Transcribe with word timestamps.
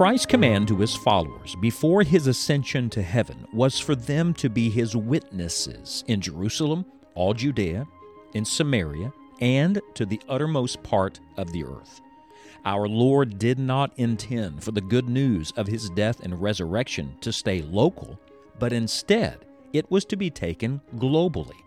Christ's 0.00 0.24
command 0.24 0.66
to 0.68 0.78
his 0.78 0.96
followers 0.96 1.54
before 1.56 2.02
his 2.02 2.26
ascension 2.26 2.88
to 2.88 3.02
heaven 3.02 3.46
was 3.52 3.78
for 3.78 3.94
them 3.94 4.32
to 4.32 4.48
be 4.48 4.70
his 4.70 4.96
witnesses 4.96 6.04
in 6.06 6.22
Jerusalem, 6.22 6.86
all 7.14 7.34
Judea, 7.34 7.86
in 8.32 8.46
Samaria, 8.46 9.12
and 9.42 9.78
to 9.92 10.06
the 10.06 10.18
uttermost 10.26 10.82
part 10.82 11.20
of 11.36 11.52
the 11.52 11.64
earth. 11.64 12.00
Our 12.64 12.88
Lord 12.88 13.38
did 13.38 13.58
not 13.58 13.92
intend 13.98 14.64
for 14.64 14.70
the 14.70 14.80
good 14.80 15.06
news 15.06 15.52
of 15.54 15.66
his 15.66 15.90
death 15.90 16.20
and 16.20 16.40
resurrection 16.40 17.16
to 17.20 17.30
stay 17.30 17.60
local, 17.60 18.18
but 18.58 18.72
instead 18.72 19.44
it 19.74 19.90
was 19.90 20.06
to 20.06 20.16
be 20.16 20.30
taken 20.30 20.80
globally. 20.96 21.60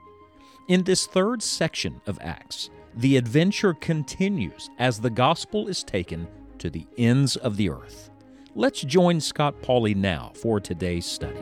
In 0.68 0.86
this 0.86 1.06
third 1.06 1.44
section 1.44 2.02
of 2.08 2.18
Acts, 2.20 2.72
the 2.96 3.16
adventure 3.16 3.76
continues 3.76 4.72
as 4.80 5.00
the 5.00 5.12
gospel 5.12 5.68
is 5.68 5.84
taken 5.84 6.28
to 6.58 6.72
the 6.72 6.88
ends 6.98 7.36
of 7.36 7.58
the 7.58 7.70
earth. 7.70 8.10
Let's 8.56 8.82
join 8.82 9.20
Scott 9.20 9.64
Pauley 9.64 9.96
now 9.96 10.32
for 10.36 10.60
today's 10.60 11.08
study. 11.08 11.42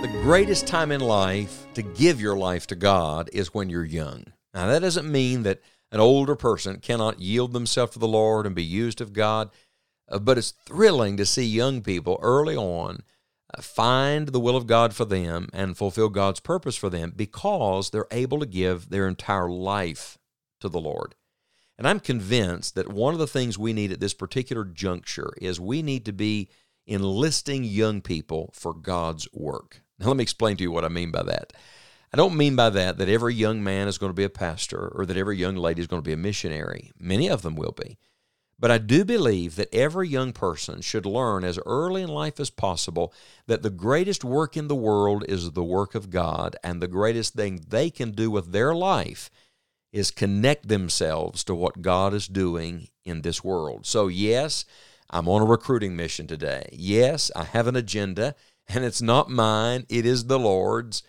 The 0.00 0.18
greatest 0.22 0.66
time 0.66 0.90
in 0.92 1.02
life 1.02 1.66
to 1.74 1.82
give 1.82 2.22
your 2.22 2.38
life 2.38 2.66
to 2.68 2.74
God 2.74 3.28
is 3.34 3.52
when 3.52 3.68
you're 3.68 3.84
young. 3.84 4.24
Now, 4.54 4.66
that 4.68 4.78
doesn't 4.78 5.12
mean 5.12 5.42
that 5.42 5.60
an 5.90 6.00
older 6.00 6.34
person 6.34 6.78
cannot 6.80 7.20
yield 7.20 7.52
themselves 7.52 7.92
to 7.92 7.98
the 7.98 8.08
Lord 8.08 8.46
and 8.46 8.54
be 8.54 8.64
used 8.64 9.02
of 9.02 9.12
God, 9.12 9.50
uh, 10.10 10.18
but 10.18 10.38
it's 10.38 10.54
thrilling 10.64 11.18
to 11.18 11.26
see 11.26 11.44
young 11.44 11.82
people 11.82 12.18
early 12.22 12.56
on 12.56 13.02
uh, 13.54 13.60
find 13.60 14.28
the 14.28 14.40
will 14.40 14.56
of 14.56 14.66
God 14.66 14.94
for 14.94 15.04
them 15.04 15.50
and 15.52 15.76
fulfill 15.76 16.08
God's 16.08 16.40
purpose 16.40 16.76
for 16.76 16.88
them 16.88 17.12
because 17.14 17.90
they're 17.90 18.06
able 18.10 18.40
to 18.40 18.46
give 18.46 18.88
their 18.88 19.06
entire 19.06 19.50
life 19.50 20.16
to 20.60 20.70
the 20.70 20.80
Lord. 20.80 21.14
And 21.78 21.88
I'm 21.88 22.00
convinced 22.00 22.74
that 22.74 22.92
one 22.92 23.14
of 23.14 23.20
the 23.20 23.26
things 23.26 23.58
we 23.58 23.72
need 23.72 23.92
at 23.92 24.00
this 24.00 24.14
particular 24.14 24.64
juncture 24.64 25.32
is 25.40 25.58
we 25.58 25.82
need 25.82 26.04
to 26.04 26.12
be 26.12 26.48
enlisting 26.86 27.64
young 27.64 28.00
people 28.00 28.50
for 28.52 28.74
God's 28.74 29.28
work. 29.32 29.82
Now, 29.98 30.08
let 30.08 30.16
me 30.16 30.22
explain 30.22 30.56
to 30.56 30.62
you 30.62 30.70
what 30.70 30.84
I 30.84 30.88
mean 30.88 31.10
by 31.10 31.22
that. 31.24 31.52
I 32.12 32.16
don't 32.16 32.36
mean 32.36 32.56
by 32.56 32.70
that 32.70 32.98
that 32.98 33.08
every 33.08 33.34
young 33.34 33.62
man 33.62 33.88
is 33.88 33.98
going 33.98 34.10
to 34.10 34.14
be 34.14 34.24
a 34.24 34.30
pastor 34.30 34.88
or 34.94 35.06
that 35.06 35.16
every 35.16 35.38
young 35.38 35.56
lady 35.56 35.80
is 35.80 35.86
going 35.86 36.02
to 36.02 36.06
be 36.06 36.12
a 36.12 36.16
missionary. 36.16 36.92
Many 36.98 37.28
of 37.28 37.42
them 37.42 37.56
will 37.56 37.72
be. 37.72 37.98
But 38.58 38.70
I 38.70 38.78
do 38.78 39.04
believe 39.04 39.56
that 39.56 39.74
every 39.74 40.08
young 40.08 40.32
person 40.32 40.82
should 40.82 41.06
learn 41.06 41.42
as 41.42 41.58
early 41.66 42.02
in 42.02 42.08
life 42.08 42.38
as 42.38 42.50
possible 42.50 43.12
that 43.46 43.62
the 43.62 43.70
greatest 43.70 44.24
work 44.24 44.56
in 44.56 44.68
the 44.68 44.76
world 44.76 45.24
is 45.28 45.50
the 45.50 45.64
work 45.64 45.96
of 45.96 46.10
God, 46.10 46.54
and 46.62 46.80
the 46.80 46.86
greatest 46.86 47.34
thing 47.34 47.64
they 47.66 47.90
can 47.90 48.12
do 48.12 48.30
with 48.30 48.52
their 48.52 48.72
life 48.72 49.30
is 49.92 50.10
connect 50.10 50.68
themselves 50.68 51.44
to 51.44 51.54
what 51.54 51.82
God 51.82 52.14
is 52.14 52.26
doing 52.26 52.88
in 53.04 53.22
this 53.22 53.44
world. 53.44 53.86
So, 53.86 54.08
yes, 54.08 54.64
I'm 55.10 55.28
on 55.28 55.42
a 55.42 55.46
recruiting 55.46 55.94
mission 55.94 56.26
today. 56.26 56.68
Yes, 56.72 57.30
I 57.36 57.44
have 57.44 57.66
an 57.66 57.76
agenda, 57.76 58.34
and 58.68 58.84
it's 58.84 59.02
not 59.02 59.30
mine, 59.30 59.84
it 59.88 60.06
is 60.06 60.24
the 60.24 60.38
Lord's. 60.38 61.02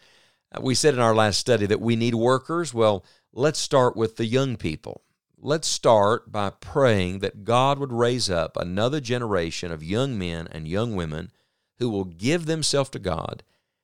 Uh, 0.54 0.62
we 0.62 0.76
said 0.76 0.94
in 0.94 1.00
our 1.00 1.16
last 1.16 1.40
study 1.40 1.66
that 1.66 1.82
we 1.82 1.96
need 1.96 2.16
workers. 2.16 2.74
Well, 2.74 3.06
let's 3.32 3.60
start 3.60 3.96
with 3.96 4.18
the 4.18 4.26
young 4.26 4.58
people. 4.58 5.04
Let's 5.38 5.68
start 5.68 6.32
by 6.32 6.52
praying 6.52 7.20
that 7.20 7.44
God 7.44 7.80
would 7.80 7.92
raise 7.92 8.30
up 8.30 8.56
another 8.56 9.02
generation 9.02 9.72
of 9.72 9.84
young 9.84 10.18
men 10.18 10.48
and 10.52 10.68
young 10.68 10.96
women 10.96 11.32
who 11.80 11.90
will 11.90 12.06
give 12.06 12.46
themselves 12.46 12.90
to 12.92 13.00
God 13.00 13.44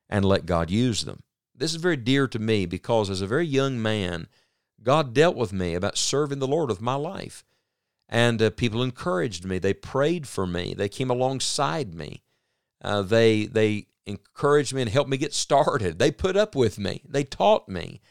and 0.09 0.23
let 0.23 0.45
God 0.45 0.69
use 0.69 1.03
them. 1.03 1.23
This 1.53 1.71
is 1.71 1.81
very 1.81 1.97
dear 1.97 2.27
to 2.29 2.39
me 2.39 2.65
because 2.65 3.09
as 3.09 3.21
a 3.21 3.27
very 3.27 3.45
young 3.45 3.81
man, 3.81 4.27
God 4.83 5.13
dealt 5.13 5.35
with 5.35 5.53
me 5.53 5.75
about 5.75 5.97
serving 5.97 6.39
the 6.39 6.47
Lord 6.47 6.69
with 6.69 6.81
my 6.81 6.95
life. 6.95 7.43
And 8.07 8.41
uh, 8.41 8.49
people 8.49 8.81
encouraged 8.81 9.45
me. 9.45 9.59
They 9.59 9.73
prayed 9.73 10.27
for 10.27 10.47
me. 10.47 10.73
They 10.73 10.89
came 10.89 11.09
alongside 11.09 11.93
me. 11.93 12.23
Uh, 12.81 13.01
they 13.01 13.45
they 13.45 13.87
encouraged 14.05 14.73
me 14.73 14.81
and 14.81 14.89
helped 14.89 15.09
me 15.09 15.17
get 15.17 15.33
started. 15.33 15.99
They 15.99 16.11
put 16.11 16.35
up 16.35 16.55
with 16.55 16.79
me. 16.79 17.03
They 17.07 17.23
taught 17.23 17.69
me. 17.69 18.01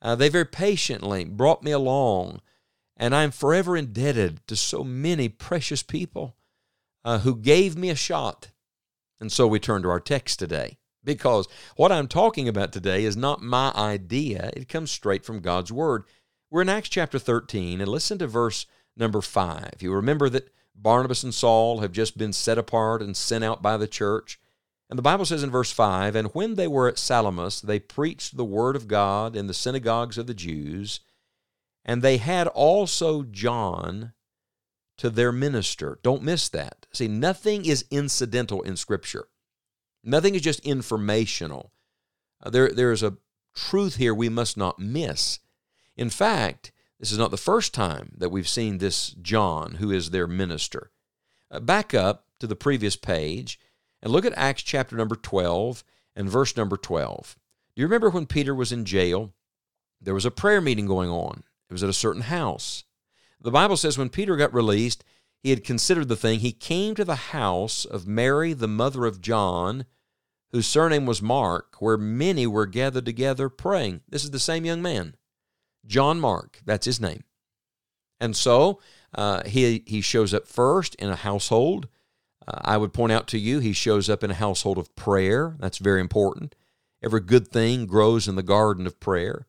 Uh, 0.00 0.14
they 0.14 0.28
very 0.28 0.46
patiently 0.46 1.24
brought 1.24 1.62
me 1.62 1.72
along. 1.72 2.40
And 2.96 3.14
I'm 3.14 3.30
forever 3.30 3.76
indebted 3.76 4.46
to 4.46 4.56
so 4.56 4.84
many 4.84 5.28
precious 5.28 5.82
people 5.82 6.36
uh, 7.04 7.18
who 7.18 7.36
gave 7.36 7.76
me 7.76 7.90
a 7.90 7.96
shot. 7.96 8.50
And 9.20 9.30
so 9.30 9.46
we 9.46 9.58
turn 9.58 9.82
to 9.82 9.90
our 9.90 10.00
text 10.00 10.38
today 10.38 10.78
because 11.04 11.46
what 11.76 11.92
I'm 11.92 12.08
talking 12.08 12.48
about 12.48 12.72
today 12.72 13.04
is 13.04 13.16
not 13.16 13.42
my 13.42 13.72
idea, 13.74 14.50
it 14.56 14.68
comes 14.68 14.90
straight 14.90 15.24
from 15.24 15.40
God's 15.40 15.70
Word. 15.70 16.04
We're 16.50 16.62
in 16.62 16.68
Acts 16.68 16.88
chapter 16.88 17.18
13, 17.18 17.80
and 17.80 17.88
listen 17.88 18.18
to 18.18 18.26
verse 18.26 18.66
number 18.96 19.20
5. 19.20 19.74
You 19.80 19.92
remember 19.92 20.28
that 20.30 20.50
Barnabas 20.74 21.22
and 21.22 21.34
Saul 21.34 21.80
have 21.80 21.92
just 21.92 22.18
been 22.18 22.32
set 22.32 22.58
apart 22.58 23.02
and 23.02 23.16
sent 23.16 23.44
out 23.44 23.62
by 23.62 23.76
the 23.76 23.88
church. 23.88 24.40
And 24.90 24.98
the 24.98 25.02
Bible 25.02 25.24
says 25.24 25.42
in 25.42 25.50
verse 25.50 25.70
5 25.70 26.14
And 26.14 26.28
when 26.28 26.54
they 26.54 26.68
were 26.68 26.88
at 26.88 26.98
Salamis, 26.98 27.60
they 27.60 27.78
preached 27.78 28.36
the 28.36 28.44
word 28.44 28.76
of 28.76 28.88
God 28.88 29.36
in 29.36 29.46
the 29.46 29.54
synagogues 29.54 30.18
of 30.18 30.26
the 30.26 30.34
Jews, 30.34 31.00
and 31.84 32.02
they 32.02 32.18
had 32.18 32.46
also 32.48 33.22
John 33.22 34.12
to 34.98 35.10
their 35.10 35.32
minister. 35.32 35.98
Don't 36.02 36.22
miss 36.22 36.48
that. 36.50 36.86
See, 36.92 37.08
nothing 37.08 37.64
is 37.64 37.84
incidental 37.90 38.62
in 38.62 38.76
Scripture, 38.76 39.26
nothing 40.04 40.34
is 40.34 40.42
just 40.42 40.60
informational. 40.60 41.72
Uh, 42.42 42.50
there, 42.50 42.70
there 42.70 42.92
is 42.92 43.02
a 43.02 43.16
truth 43.54 43.96
here 43.96 44.14
we 44.14 44.28
must 44.28 44.56
not 44.56 44.78
miss. 44.78 45.38
In 45.96 46.10
fact, 46.10 46.72
this 46.98 47.12
is 47.12 47.18
not 47.18 47.30
the 47.30 47.36
first 47.36 47.74
time 47.74 48.12
that 48.16 48.30
we've 48.30 48.48
seen 48.48 48.78
this 48.78 49.10
John, 49.10 49.74
who 49.74 49.90
is 49.90 50.10
their 50.10 50.26
minister. 50.26 50.90
Uh, 51.50 51.60
back 51.60 51.94
up 51.94 52.26
to 52.40 52.46
the 52.46 52.56
previous 52.56 52.96
page 52.96 53.58
and 54.02 54.12
look 54.12 54.24
at 54.24 54.36
Acts 54.36 54.62
chapter 54.62 54.96
number 54.96 55.16
12 55.16 55.84
and 56.14 56.28
verse 56.28 56.56
number 56.56 56.76
12. 56.76 57.36
Do 57.74 57.80
you 57.80 57.86
remember 57.86 58.10
when 58.10 58.26
Peter 58.26 58.54
was 58.54 58.72
in 58.72 58.84
jail? 58.84 59.32
There 60.00 60.14
was 60.14 60.26
a 60.26 60.30
prayer 60.30 60.60
meeting 60.60 60.86
going 60.86 61.10
on. 61.10 61.42
It 61.68 61.72
was 61.72 61.82
at 61.82 61.90
a 61.90 61.94
certain 61.94 62.22
house. 62.22 62.84
The 63.40 63.50
Bible 63.50 63.76
says 63.76 63.98
when 63.98 64.10
Peter 64.10 64.36
got 64.36 64.54
released, 64.54 65.04
he 65.44 65.50
had 65.50 65.62
considered 65.62 66.08
the 66.08 66.16
thing. 66.16 66.40
He 66.40 66.50
came 66.50 66.96
to 66.96 67.04
the 67.04 67.14
house 67.14 67.84
of 67.84 68.08
Mary, 68.08 68.52
the 68.52 68.66
mother 68.66 69.06
of 69.06 69.20
John, 69.20 69.84
whose 70.50 70.66
surname 70.66 71.06
was 71.06 71.22
Mark, 71.22 71.76
where 71.80 71.96
many 71.96 72.44
were 72.48 72.66
gathered 72.66 73.06
together 73.06 73.48
praying. 73.48 74.00
This 74.08 74.24
is 74.24 74.32
the 74.32 74.40
same 74.40 74.64
young 74.64 74.82
man. 74.82 75.14
John 75.86 76.18
Mark, 76.18 76.60
that's 76.64 76.86
his 76.86 77.00
name. 77.00 77.22
And 78.18 78.34
so 78.34 78.80
uh, 79.14 79.44
he, 79.46 79.84
he 79.86 80.00
shows 80.00 80.34
up 80.34 80.48
first 80.48 80.96
in 80.96 81.10
a 81.10 81.16
household 81.16 81.86
uh, 82.46 82.60
I 82.62 82.76
would 82.76 82.92
point 82.92 83.12
out 83.12 83.26
to 83.28 83.38
you, 83.38 83.58
he 83.58 83.72
shows 83.72 84.10
up 84.10 84.22
in 84.22 84.30
a 84.30 84.34
household 84.34 84.78
of 84.78 84.94
prayer. 84.96 85.56
That's 85.58 85.78
very 85.78 86.00
important. 86.00 86.54
Every 87.02 87.20
good 87.20 87.48
thing 87.48 87.86
grows 87.86 88.28
in 88.28 88.36
the 88.36 88.42
garden 88.42 88.86
of 88.86 89.00
prayer. 89.00 89.46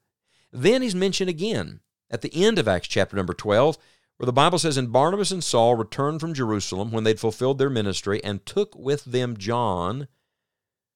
Then 0.52 0.82
he's 0.82 0.96
mentioned 0.96 1.30
again 1.30 1.82
at 2.10 2.22
the 2.22 2.34
end 2.34 2.60
of 2.60 2.68
Acts 2.68 2.88
chapter 2.88 3.16
number 3.16 3.34
12, 3.34 3.78
where 4.18 4.26
the 4.26 4.34
Bible 4.34 4.60
says, 4.60 4.78
And 4.78 4.92
Barnabas 4.92 5.32
and 5.32 5.44
Saul 5.44 5.76
returned 5.76 6.22
from 6.22 6.34
Jerusalem 6.34 6.92
when 6.92 7.04
they'd 7.04 7.20
fulfilled 7.20 7.58
their 7.58 7.70
ministry 7.70 8.24
and 8.24 8.46
took 8.46 8.76
with 8.76 9.06
them 9.06 9.38
John, 9.38 10.08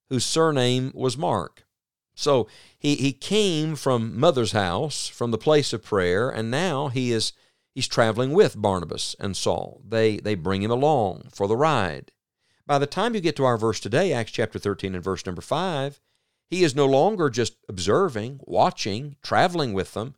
whose 0.10 0.26
surname 0.26 0.92
was 0.94 1.18
Mark. 1.18 1.66
So 2.16 2.48
he, 2.78 2.96
he 2.96 3.14
came 3.14 3.76
from 3.76 4.20
mother's 4.20 4.52
house, 4.52 5.08
from 5.08 5.32
the 5.32 5.38
place 5.38 5.72
of 5.74 5.84
prayer, 5.84 6.30
and 6.30 6.52
now 6.52 6.90
he 6.90 7.12
is 7.12 7.34
He's 7.80 7.88
traveling 7.88 8.34
with 8.34 8.62
Barnabas 8.62 9.16
and 9.22 9.38
Saul. 9.38 9.82
They, 9.88 10.18
they 10.18 10.36
bring 10.36 10.64
him 10.64 10.72
along 10.72 11.30
for 11.32 11.48
the 11.48 11.56
ride. 11.56 12.12
By 12.66 12.78
the 12.78 12.86
time 12.86 13.16
you 13.16 13.22
get 13.22 13.36
to 13.38 13.46
our 13.46 13.58
verse 13.58 13.80
today, 13.80 14.12
Acts 14.12 14.32
chapter 14.32 14.60
13 14.60 14.96
and 14.96 15.04
verse 15.04 15.26
number 15.26 15.42
5, 15.42 16.02
he 16.50 16.64
is 16.64 16.76
no 16.76 16.86
longer 16.86 17.30
just 17.30 17.56
observing, 17.70 18.42
watching, 18.44 19.16
traveling 19.22 19.74
with 19.74 19.94
them. 19.94 20.16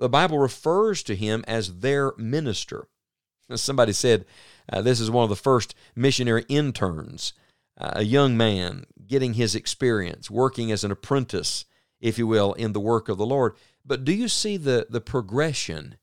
The 0.00 0.08
Bible 0.08 0.38
refers 0.38 1.04
to 1.04 1.14
him 1.14 1.44
as 1.46 1.78
their 1.78 2.12
minister. 2.16 2.88
Somebody 3.54 3.92
said 3.92 4.24
uh, 4.72 4.82
this 4.82 4.98
is 4.98 5.10
one 5.10 5.22
of 5.22 5.30
the 5.30 5.36
first 5.36 5.74
missionary 5.94 6.44
interns, 6.48 7.32
uh, 7.78 7.92
a 7.96 8.02
young 8.02 8.36
man 8.36 8.84
getting 9.06 9.34
his 9.34 9.54
experience, 9.54 10.28
working 10.30 10.72
as 10.72 10.82
an 10.82 10.90
apprentice, 10.90 11.64
if 12.00 12.18
you 12.18 12.26
will, 12.26 12.54
in 12.54 12.72
the 12.72 12.80
work 12.80 13.08
of 13.08 13.18
the 13.18 13.26
Lord. 13.26 13.54
But 13.84 14.04
do 14.04 14.12
you 14.12 14.26
see 14.26 14.56
the, 14.56 14.86
the 14.90 15.00
progression 15.00 15.96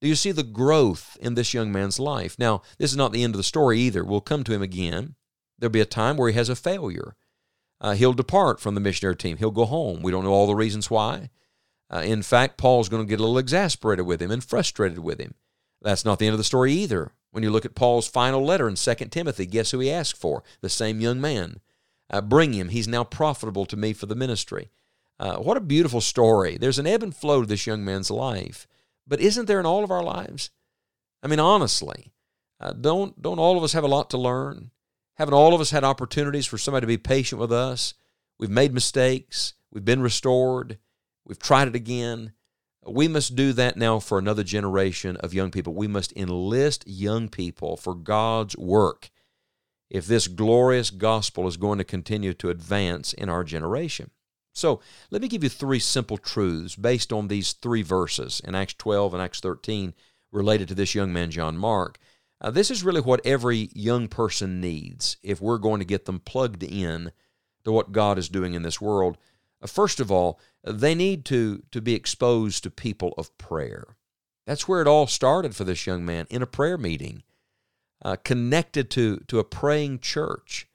do 0.00 0.08
you 0.08 0.14
see 0.14 0.32
the 0.32 0.42
growth 0.42 1.16
in 1.20 1.34
this 1.34 1.54
young 1.54 1.72
man's 1.72 1.98
life? 1.98 2.38
Now, 2.38 2.62
this 2.78 2.90
is 2.90 2.96
not 2.96 3.12
the 3.12 3.24
end 3.24 3.34
of 3.34 3.38
the 3.38 3.42
story 3.42 3.80
either. 3.80 4.04
We'll 4.04 4.20
come 4.20 4.44
to 4.44 4.52
him 4.52 4.62
again. 4.62 5.14
There'll 5.58 5.72
be 5.72 5.80
a 5.80 5.86
time 5.86 6.16
where 6.16 6.28
he 6.28 6.36
has 6.36 6.50
a 6.50 6.56
failure. 6.56 7.16
Uh, 7.80 7.94
he'll 7.94 8.12
depart 8.12 8.60
from 8.60 8.74
the 8.74 8.80
missionary 8.80 9.16
team. 9.16 9.38
He'll 9.38 9.50
go 9.50 9.64
home. 9.64 10.02
We 10.02 10.12
don't 10.12 10.24
know 10.24 10.32
all 10.32 10.46
the 10.46 10.54
reasons 10.54 10.90
why. 10.90 11.30
Uh, 11.92 12.02
in 12.04 12.22
fact, 12.22 12.58
Paul's 12.58 12.88
going 12.88 13.02
to 13.02 13.08
get 13.08 13.20
a 13.20 13.22
little 13.22 13.38
exasperated 13.38 14.06
with 14.06 14.20
him 14.20 14.30
and 14.30 14.42
frustrated 14.42 14.98
with 14.98 15.20
him. 15.20 15.34
That's 15.82 16.04
not 16.04 16.18
the 16.18 16.26
end 16.26 16.34
of 16.34 16.38
the 16.38 16.44
story 16.44 16.72
either. 16.72 17.12
When 17.30 17.42
you 17.42 17.50
look 17.50 17.64
at 17.64 17.74
Paul's 17.74 18.08
final 18.08 18.44
letter 18.44 18.68
in 18.68 18.76
2 18.76 18.94
Timothy, 19.10 19.46
guess 19.46 19.70
who 19.70 19.78
he 19.78 19.90
asked 19.90 20.16
for? 20.16 20.42
The 20.62 20.68
same 20.68 21.00
young 21.00 21.20
man. 21.20 21.60
Uh, 22.08 22.20
bring 22.20 22.54
him. 22.54 22.70
He's 22.70 22.88
now 22.88 23.04
profitable 23.04 23.66
to 23.66 23.76
me 23.76 23.92
for 23.92 24.06
the 24.06 24.14
ministry. 24.14 24.70
Uh, 25.18 25.36
what 25.36 25.56
a 25.56 25.60
beautiful 25.60 26.00
story. 26.00 26.56
There's 26.56 26.78
an 26.78 26.86
ebb 26.86 27.02
and 27.02 27.14
flow 27.14 27.42
to 27.42 27.46
this 27.46 27.66
young 27.66 27.84
man's 27.84 28.10
life. 28.10 28.66
But 29.06 29.20
isn't 29.20 29.46
there 29.46 29.60
in 29.60 29.66
all 29.66 29.84
of 29.84 29.90
our 29.90 30.02
lives? 30.02 30.50
I 31.22 31.28
mean, 31.28 31.40
honestly, 31.40 32.12
uh, 32.60 32.72
don't 32.72 33.20
don't 33.20 33.38
all 33.38 33.56
of 33.56 33.64
us 33.64 33.72
have 33.72 33.84
a 33.84 33.88
lot 33.88 34.10
to 34.10 34.18
learn? 34.18 34.70
Haven't 35.14 35.34
all 35.34 35.54
of 35.54 35.60
us 35.60 35.70
had 35.70 35.84
opportunities 35.84 36.46
for 36.46 36.58
somebody 36.58 36.82
to 36.82 36.88
be 36.88 36.98
patient 36.98 37.40
with 37.40 37.52
us? 37.52 37.94
We've 38.38 38.50
made 38.50 38.74
mistakes. 38.74 39.54
We've 39.72 39.84
been 39.84 40.02
restored. 40.02 40.78
We've 41.26 41.38
tried 41.38 41.68
it 41.68 41.74
again. 41.74 42.32
We 42.86 43.08
must 43.08 43.34
do 43.34 43.52
that 43.54 43.76
now 43.76 43.98
for 43.98 44.18
another 44.18 44.44
generation 44.44 45.16
of 45.16 45.34
young 45.34 45.50
people. 45.50 45.74
We 45.74 45.88
must 45.88 46.16
enlist 46.16 46.86
young 46.86 47.28
people 47.28 47.76
for 47.76 47.94
God's 47.94 48.56
work 48.56 49.10
if 49.90 50.06
this 50.06 50.28
glorious 50.28 50.90
gospel 50.90 51.46
is 51.46 51.56
going 51.56 51.78
to 51.78 51.84
continue 51.84 52.32
to 52.34 52.50
advance 52.50 53.12
in 53.12 53.28
our 53.28 53.44
generation. 53.44 54.10
So, 54.52 54.80
let 55.10 55.20
me 55.20 55.28
give 55.28 55.42
you 55.42 55.50
three 55.50 55.80
simple 55.80 56.16
truths 56.16 56.76
based 56.76 57.12
on 57.12 57.28
these 57.28 57.52
three 57.52 57.82
verses 57.82 58.40
in 58.42 58.54
Acts 58.54 58.74
12 58.74 59.12
and 59.12 59.22
Acts 59.22 59.40
13 59.40 59.92
related 60.32 60.68
to 60.68 60.74
this 60.74 60.94
young 60.94 61.12
man, 61.12 61.30
John 61.30 61.58
Mark. 61.58 61.98
Uh, 62.40 62.50
this 62.50 62.70
is 62.70 62.84
really 62.84 63.00
what 63.00 63.24
every 63.24 63.68
young 63.74 64.08
person 64.08 64.60
needs 64.60 65.16
if 65.22 65.40
we're 65.40 65.58
going 65.58 65.80
to 65.80 65.86
get 65.86 66.04
them 66.04 66.20
plugged 66.20 66.62
in 66.62 67.12
to 67.64 67.72
what 67.72 67.92
God 67.92 68.18
is 68.18 68.28
doing 68.28 68.54
in 68.54 68.62
this 68.62 68.80
world. 68.80 69.18
Uh, 69.62 69.66
first 69.66 70.00
of 70.00 70.10
all, 70.10 70.40
they 70.64 70.94
need 70.94 71.24
to, 71.26 71.62
to 71.70 71.80
be 71.80 71.94
exposed 71.94 72.62
to 72.62 72.70
people 72.70 73.14
of 73.16 73.36
prayer. 73.38 73.96
That's 74.46 74.68
where 74.68 74.80
it 74.80 74.88
all 74.88 75.06
started 75.06 75.56
for 75.56 75.64
this 75.64 75.86
young 75.86 76.04
man 76.04 76.26
in 76.30 76.42
a 76.42 76.46
prayer 76.46 76.78
meeting, 76.78 77.22
uh, 78.04 78.16
connected 78.16 78.90
to, 78.90 79.18
to 79.28 79.38
a 79.38 79.44
praying 79.44 80.00
church. 80.00 80.68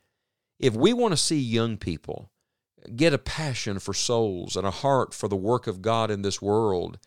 If 0.59 0.75
we 0.75 0.93
want 0.93 1.13
to 1.13 1.17
see 1.17 1.39
young 1.39 1.77
people 1.77 2.29
get 2.95 3.13
a 3.13 3.17
passion 3.17 3.79
for 3.79 3.93
souls 3.93 4.55
and 4.55 4.65
a 4.65 4.71
heart 4.71 5.13
for 5.13 5.27
the 5.27 5.35
work 5.35 5.67
of 5.67 5.81
God 5.81 6.11
in 6.11 6.21
this 6.21 6.41
world, 6.41 6.99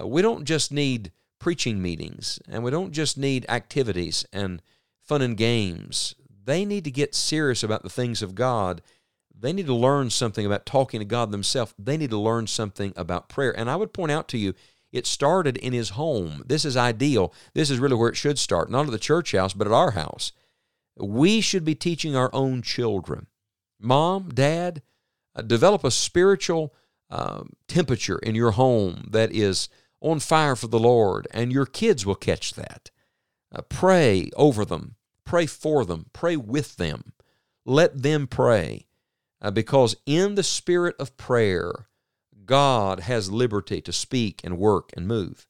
uh, 0.00 0.06
we 0.06 0.22
don't 0.22 0.44
just 0.44 0.72
need 0.72 1.12
preaching 1.38 1.82
meetings 1.82 2.38
and 2.48 2.62
we 2.62 2.70
don't 2.70 2.92
just 2.92 3.18
need 3.18 3.46
activities 3.48 4.24
and 4.32 4.62
fun 5.00 5.22
and 5.22 5.36
games. 5.36 6.14
They 6.44 6.64
need 6.64 6.84
to 6.84 6.90
get 6.90 7.14
serious 7.14 7.62
about 7.62 7.82
the 7.82 7.90
things 7.90 8.22
of 8.22 8.34
God. 8.34 8.82
They 9.42 9.52
need 9.52 9.66
to 9.66 9.74
learn 9.74 10.08
something 10.10 10.46
about 10.46 10.64
talking 10.64 11.00
to 11.00 11.04
God 11.04 11.32
themselves. 11.32 11.74
They 11.76 11.96
need 11.96 12.10
to 12.10 12.18
learn 12.18 12.46
something 12.46 12.92
about 12.96 13.28
prayer. 13.28 13.50
And 13.58 13.68
I 13.68 13.74
would 13.74 13.92
point 13.92 14.12
out 14.12 14.28
to 14.28 14.38
you, 14.38 14.54
it 14.92 15.04
started 15.04 15.56
in 15.56 15.72
his 15.72 15.90
home. 15.90 16.44
This 16.46 16.64
is 16.64 16.76
ideal. 16.76 17.34
This 17.52 17.68
is 17.68 17.80
really 17.80 17.96
where 17.96 18.08
it 18.08 18.16
should 18.16 18.38
start, 18.38 18.70
not 18.70 18.86
at 18.86 18.92
the 18.92 18.98
church 18.98 19.32
house, 19.32 19.52
but 19.52 19.66
at 19.66 19.72
our 19.72 19.90
house. 19.90 20.30
We 20.96 21.40
should 21.40 21.64
be 21.64 21.74
teaching 21.74 22.14
our 22.14 22.30
own 22.32 22.62
children. 22.62 23.26
Mom, 23.80 24.28
dad, 24.28 24.80
uh, 25.34 25.42
develop 25.42 25.82
a 25.82 25.90
spiritual 25.90 26.72
uh, 27.10 27.42
temperature 27.66 28.18
in 28.18 28.36
your 28.36 28.52
home 28.52 29.08
that 29.10 29.32
is 29.32 29.68
on 30.00 30.20
fire 30.20 30.54
for 30.54 30.68
the 30.68 30.78
Lord, 30.78 31.26
and 31.32 31.52
your 31.52 31.66
kids 31.66 32.06
will 32.06 32.14
catch 32.14 32.54
that. 32.54 32.90
Uh, 33.52 33.62
pray 33.62 34.30
over 34.36 34.64
them, 34.64 34.94
pray 35.24 35.46
for 35.46 35.84
them, 35.84 36.06
pray 36.12 36.36
with 36.36 36.76
them. 36.76 37.12
Let 37.64 38.02
them 38.02 38.26
pray, 38.26 38.86
uh, 39.42 39.50
because 39.50 39.96
in 40.06 40.36
the 40.36 40.42
spirit 40.42 40.94
of 40.98 41.16
prayer, 41.16 41.88
God 42.46 43.00
has 43.00 43.30
liberty 43.30 43.80
to 43.82 43.92
speak 43.92 44.40
and 44.44 44.56
work 44.56 44.90
and 44.96 45.06
move. 45.06 45.46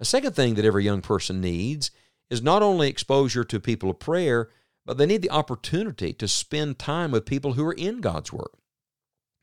A 0.00 0.04
second 0.04 0.34
thing 0.34 0.54
that 0.54 0.64
every 0.64 0.84
young 0.84 1.02
person 1.02 1.40
needs 1.40 1.90
is 2.30 2.42
not 2.42 2.62
only 2.62 2.88
exposure 2.88 3.44
to 3.44 3.60
people 3.60 3.90
of 3.90 3.98
prayer, 3.98 4.48
but 4.86 4.96
they 4.96 5.06
need 5.06 5.22
the 5.22 5.30
opportunity 5.30 6.12
to 6.14 6.26
spend 6.26 6.78
time 6.78 7.10
with 7.10 7.26
people 7.26 7.52
who 7.52 7.64
are 7.66 7.74
in 7.74 8.00
God's 8.00 8.32
work. 8.32 8.52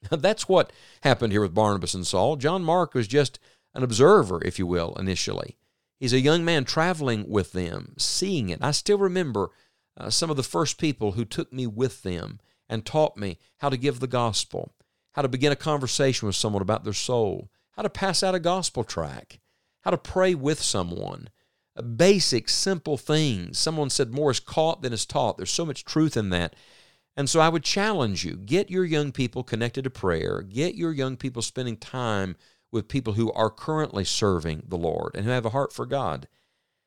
That's 0.09 0.49
what 0.49 0.71
happened 1.01 1.31
here 1.31 1.41
with 1.41 1.53
Barnabas 1.53 1.93
and 1.93 2.07
Saul. 2.07 2.35
John 2.35 2.63
Mark 2.63 2.93
was 2.93 3.07
just 3.07 3.39
an 3.73 3.83
observer, 3.83 4.41
if 4.43 4.57
you 4.57 4.65
will, 4.65 4.95
initially. 4.95 5.57
He's 5.99 6.13
a 6.13 6.21
young 6.21 6.45
man 6.45 6.63
traveling 6.63 7.29
with 7.29 7.51
them, 7.51 7.93
seeing 7.97 8.49
it. 8.49 8.59
I 8.61 8.71
still 8.71 8.97
remember 8.97 9.49
uh, 9.97 10.09
some 10.09 10.29
of 10.29 10.37
the 10.37 10.43
first 10.43 10.77
people 10.77 11.13
who 11.13 11.25
took 11.25 11.51
me 11.51 11.67
with 11.67 12.03
them 12.03 12.39
and 12.69 12.85
taught 12.85 13.17
me 13.17 13.37
how 13.57 13.69
to 13.69 13.77
give 13.77 13.99
the 13.99 14.07
gospel, 14.07 14.73
how 15.13 15.21
to 15.21 15.27
begin 15.27 15.51
a 15.51 15.57
conversation 15.57 16.27
with 16.27 16.35
someone 16.35 16.61
about 16.61 16.83
their 16.83 16.93
soul, 16.93 17.49
how 17.71 17.81
to 17.81 17.89
pass 17.89 18.23
out 18.23 18.35
a 18.35 18.39
gospel 18.39 18.83
track, 18.83 19.39
how 19.81 19.91
to 19.91 19.97
pray 19.97 20.35
with 20.35 20.61
someone. 20.61 21.29
Uh, 21.75 21.81
basic, 21.81 22.49
simple 22.49 22.97
things. 22.97 23.57
Someone 23.57 23.89
said, 23.89 24.13
More 24.13 24.31
is 24.31 24.39
caught 24.39 24.81
than 24.81 24.93
is 24.93 25.05
taught. 25.05 25.37
There's 25.37 25.51
so 25.51 25.65
much 25.65 25.85
truth 25.85 26.15
in 26.15 26.29
that. 26.29 26.55
And 27.15 27.29
so 27.29 27.39
I 27.39 27.49
would 27.49 27.63
challenge 27.63 28.23
you 28.23 28.37
get 28.37 28.69
your 28.69 28.85
young 28.85 29.11
people 29.11 29.43
connected 29.43 29.83
to 29.83 29.89
prayer, 29.89 30.41
get 30.41 30.75
your 30.75 30.93
young 30.93 31.17
people 31.17 31.41
spending 31.41 31.75
time 31.75 32.35
with 32.71 32.87
people 32.87 33.13
who 33.13 33.31
are 33.33 33.49
currently 33.49 34.05
serving 34.05 34.63
the 34.67 34.77
Lord 34.77 35.15
and 35.15 35.25
who 35.25 35.31
have 35.31 35.45
a 35.45 35.49
heart 35.49 35.73
for 35.73 35.85
God. 35.85 36.27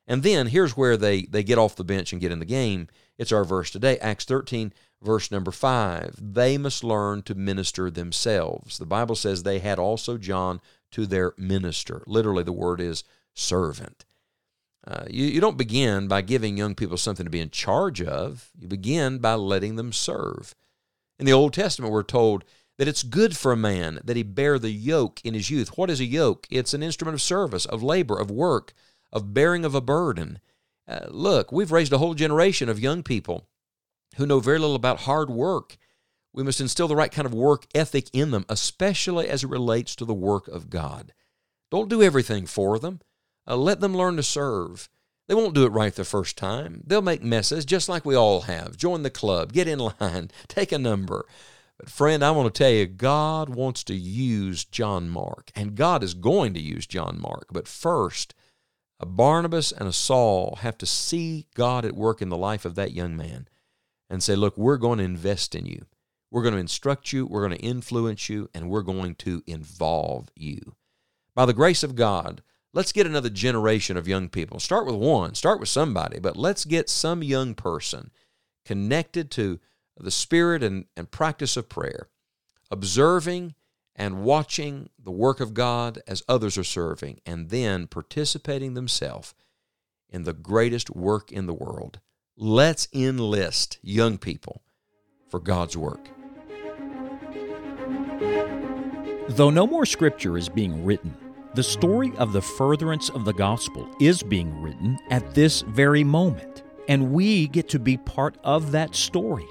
And 0.06 0.22
then 0.22 0.49
here's 0.49 0.76
where 0.76 0.96
they, 0.96 1.22
they 1.22 1.43
get 1.43 1.58
off 1.58 1.76
the 1.76 1.84
bench 1.84 2.12
and 2.12 2.20
get 2.20 2.32
in 2.32 2.38
the 2.38 2.44
game. 2.44 2.88
It's 3.19 3.32
our 3.32 3.44
verse 3.44 3.70
today, 3.70 3.99
Acts 3.99 4.25
13, 4.25 4.72
verse 5.00 5.31
number 5.31 5.50
5. 5.50 6.16
They 6.20 6.58
must 6.58 6.82
learn 6.82 7.22
to 7.22 7.34
minister 7.34 7.90
themselves. 7.90 8.78
The 8.78 8.87
Bible 8.87 9.14
says 9.14 9.43
they 9.43 9.60
had 9.60 9.78
also 9.78 10.19
John 10.19 10.60
to 10.93 11.06
their 11.06 11.34
minister. 11.37 12.02
Literally, 12.06 12.43
the 12.43 12.52
word 12.52 12.81
is 12.81 13.04
servant. 13.34 14.04
Uh, 14.87 15.04
you, 15.08 15.26
you 15.26 15.40
don't 15.40 15.56
begin 15.56 16.08
by 16.08 16.22
giving 16.22 16.56
young 16.56 16.75
people 16.75 16.96
something 16.96 17.25
to 17.25 17.31
be 17.31 17.40
in 17.40 17.50
charge 17.50 18.02
of, 18.02 18.50
you 18.58 18.66
begin 18.66 19.19
by 19.19 19.34
letting 19.34 19.76
them 19.76 19.93
serve. 19.93 20.55
In 21.19 21.26
the 21.26 21.32
Old 21.32 21.52
Testament, 21.52 21.93
we're 21.93 22.02
told 22.02 22.44
that 22.78 22.88
it's 22.88 23.05
good 23.05 23.37
for 23.37 23.52
a 23.52 23.56
man 23.56 24.00
that 24.02 24.16
he 24.16 24.25
bear 24.25 24.58
the 24.58 24.72
yoke 24.72 25.20
in 25.22 25.34
his 25.34 25.50
youth. 25.50 25.78
What 25.78 25.90
is 25.90 26.00
a 26.00 26.05
yoke? 26.05 26.48
It's 26.50 26.75
an 26.75 26.82
instrument 26.82 27.14
of 27.14 27.22
service, 27.22 27.64
of 27.64 27.82
labor, 27.82 28.19
of 28.19 28.31
work, 28.31 28.72
of 29.12 29.35
bearing 29.35 29.64
of 29.64 29.75
a 29.75 29.81
burden. 29.81 30.41
Uh, 30.88 31.06
look, 31.09 31.53
we've 31.53 31.73
raised 31.73 31.93
a 31.93 31.99
whole 31.99 32.14
generation 32.14 32.69
of 32.69 32.81
young 32.81 33.03
people 33.03 33.47
who 34.17 34.26
know 34.26 34.41
very 34.41 34.59
little 34.59 34.75
about 34.75 35.00
hard 35.00 35.31
work. 35.31 35.76
We 36.32 36.43
must 36.43 36.61
instill 36.61 36.88
the 36.88 36.97
right 36.97 37.12
kind 37.12 37.26
of 37.26 37.35
work 37.35 37.67
ethic 37.75 38.09
in 38.12 38.31
them, 38.31 38.44
especially 38.49 39.29
as 39.29 39.44
it 39.44 39.50
relates 39.50 39.94
to 39.97 40.05
the 40.05 40.14
work 40.14 40.49
of 40.49 40.70
God. 40.70 41.12
Don't 41.70 41.91
do 41.91 42.03
everything 42.03 42.47
for 42.47 42.79
them. 42.79 43.00
Uh, 43.47 43.56
let 43.56 43.81
them 43.81 43.97
learn 43.97 44.17
to 44.17 44.23
serve. 44.23 44.88
They 45.29 45.35
won't 45.35 45.55
do 45.55 45.65
it 45.65 45.73
right 45.73 45.94
the 45.94 46.05
first 46.05 46.37
time. 46.37 46.82
They'll 46.87 47.03
make 47.03 47.23
messes 47.23 47.65
just 47.65 47.88
like 47.88 48.05
we 48.05 48.15
all 48.15 48.43
have. 48.43 48.76
Join 48.76 49.03
the 49.03 49.11
club, 49.11 49.53
get 49.53 49.69
in 49.69 49.79
line, 50.00 50.31
take 50.49 50.73
a 50.73 50.79
number. 50.79 51.26
But, 51.79 51.88
friend, 51.88 52.25
I 52.25 52.31
want 52.32 52.53
to 52.53 52.58
tell 52.58 52.70
you, 52.70 52.87
God 52.87 53.49
wants 53.49 53.85
to 53.85 53.94
use 53.94 54.65
John 54.65 55.08
Mark, 55.08 55.51
and 55.55 55.75
God 55.75 56.03
is 56.03 56.15
going 56.15 56.55
to 56.55 56.60
use 56.60 56.86
John 56.86 57.19
Mark. 57.20 57.46
But 57.51 57.67
first, 57.69 58.34
a 59.03 59.06
Barnabas 59.06 59.73
and 59.73 59.89
a 59.89 59.93
Saul 59.93 60.59
have 60.61 60.79
to 60.79 60.87
see 60.87 61.49
God 61.55 61.85
at 61.85 61.97
work 61.97 62.23
in 62.23 62.29
the 62.29 62.37
life 62.37 62.65
of 62.65 62.77
that 62.77 62.93
young 62.93 63.17
man 63.17 63.49
and 64.09 64.23
say, 64.23 64.37
Look, 64.37 64.56
we're 64.56 64.77
going 64.77 64.99
to 64.99 65.05
invest 65.05 65.56
in 65.56 65.67
you. 65.67 65.87
We're 66.31 66.43
going 66.43 66.55
to 66.55 66.61
instruct 66.61 67.13
you, 67.13 67.27
we're 67.27 67.47
going 67.47 67.59
to 67.59 67.67
influence 67.67 68.31
you, 68.31 68.49
and 68.55 68.71
we're 68.71 68.82
going 68.82 69.17
to 69.17 69.43
involve 69.47 70.31
you. 70.35 70.77
By 71.35 71.44
the 71.44 71.53
grace 71.53 71.82
of 71.82 71.97
God, 71.97 72.43
let's 72.73 72.93
get 72.93 73.06
another 73.06 73.29
generation 73.29 73.97
of 73.99 74.09
young 74.09 74.29
people. 74.29 74.61
Start 74.61 74.87
with 74.87 74.94
one, 74.94 75.35
start 75.35 75.61
with 75.61 75.69
somebody, 75.69 76.19
but 76.21 76.37
let's 76.37 76.65
get 76.65 76.89
some 76.89 77.23
young 77.23 77.55
person 77.55 78.11
connected 78.65 79.31
to 79.32 79.61
the 79.99 80.11
spirit 80.11 80.63
and, 80.63 80.87
and 80.97 81.11
practice 81.11 81.56
of 81.56 81.69
prayer, 81.69 82.09
observing 82.71 83.55
and 83.94 84.25
watching 84.25 84.89
the 84.99 85.11
work 85.11 85.41
of 85.41 85.55
God 85.55 86.01
as 86.06 86.22
others 86.29 86.56
are 86.56 86.65
serving, 86.65 87.20
and 87.27 87.51
then 87.51 87.87
participating 87.87 88.75
themselves 88.75 89.34
in 90.08 90.25
the 90.25 90.32
greatest 90.32 90.91
work 90.91 91.31
in 91.31 91.46
the 91.46 91.55
world. 91.55 92.01
Let's 92.37 92.89
enlist 92.93 93.79
young 93.82 94.19
people 94.19 94.63
for 95.29 95.41
God's 95.41 95.77
work. 95.77 96.08
Though 99.29 99.51
no 99.51 99.67
more 99.67 99.87
scripture 99.87 100.37
is 100.37 100.49
being 100.49 100.84
written, 100.84 101.17
the 101.55 101.63
story 101.63 102.13
of 102.17 102.32
the 102.32 102.43
furtherance 102.43 103.11
of 103.11 103.25
the 103.25 103.32
gospel 103.32 103.89
is 104.01 104.22
being 104.22 104.61
written 104.63 104.99
at 105.11 105.34
this 105.34 105.63
very 105.63 106.03
moment, 106.03 106.63
and 106.89 107.13
we 107.13 107.46
get 107.49 107.69
to 107.70 107.79
be 107.79 107.96
part 107.99 108.37
of 108.43 108.72
that 108.72 108.94
story. 108.94 109.46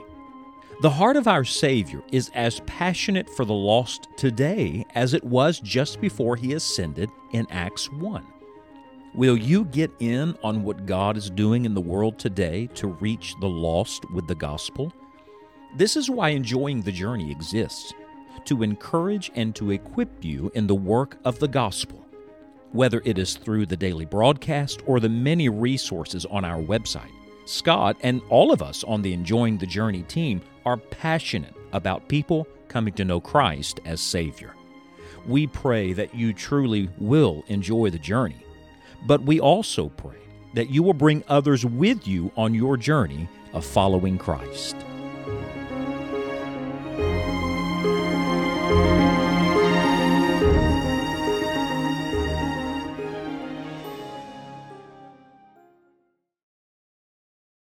The 0.82 0.90
heart 0.90 1.16
of 1.16 1.28
our 1.28 1.46
Savior 1.46 2.02
is 2.12 2.32
as 2.34 2.60
passionate 2.62 3.30
for 3.30 3.46
the 3.46 3.54
lost 3.54 4.08
today 4.18 4.84
as 4.96 5.14
it 5.14 5.24
was 5.24 5.60
just 5.60 6.02
before 6.02 6.36
he 6.36 6.54
ascended 6.54 7.12
in 7.34 7.46
Acts 7.52 7.92
1. 7.92 8.26
Will 9.14 9.38
you 9.38 9.66
get 9.66 9.92
in 10.00 10.36
on 10.44 10.64
what 10.64 10.88
God 10.88 11.18
is 11.18 11.30
doing 11.30 11.66
in 11.66 11.76
the 11.76 11.82
world 11.82 12.18
today 12.18 12.66
to 12.74 12.88
reach 12.88 13.36
the 13.40 13.48
lost 13.48 14.10
with 14.10 14.26
the 14.26 14.34
gospel? 14.34 14.92
This 15.76 15.96
is 15.96 16.10
why 16.10 16.30
enjoying 16.30 16.82
the 16.82 16.92
journey 16.92 17.30
exists 17.30 17.94
to 18.46 18.64
encourage 18.64 19.30
and 19.36 19.54
to 19.58 19.70
equip 19.70 20.26
you 20.26 20.52
in 20.56 20.66
the 20.66 20.74
work 20.74 21.20
of 21.26 21.38
the 21.38 21.48
gospel, 21.48 22.04
whether 22.72 23.04
it 23.06 23.20
is 23.20 23.36
through 23.36 23.68
the 23.68 23.78
daily 23.78 24.06
broadcast 24.06 24.82
or 24.88 25.00
the 25.00 25.10
many 25.10 25.48
resources 25.48 26.26
on 26.26 26.44
our 26.44 26.60
website. 26.60 27.12
Scott 27.46 27.98
and 28.02 28.22
all 28.30 28.52
of 28.52 28.64
us 28.64 28.84
on 28.84 29.04
the 29.04 29.14
Enjoying 29.14 29.60
the 29.60 29.68
Journey 29.68 30.02
team 30.04 30.42
are 30.66 30.78
passionate 30.78 31.54
about 31.74 32.08
people 32.08 32.48
coming 32.68 32.94
to 32.94 33.06
know 33.06 33.20
Christ 33.20 33.80
as 33.86 34.02
Savior. 34.02 34.54
We 35.28 35.48
pray 35.48 35.94
that 35.94 36.16
you 36.16 36.34
truly 36.34 36.90
will 36.98 37.44
enjoy 37.48 37.90
the 37.90 38.00
journey, 38.00 38.44
but 39.06 39.22
we 39.22 39.40
also 39.40 39.90
pray 39.90 40.18
that 40.54 40.70
you 40.70 40.84
will 40.84 40.94
bring 40.94 41.24
others 41.28 41.66
with 41.66 42.08
you 42.08 42.32
on 42.36 42.54
your 42.54 42.78
journey 42.78 43.30
of 43.54 43.66
following 43.66 44.18
Christ. 44.18 44.76